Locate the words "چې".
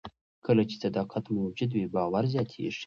0.69-0.75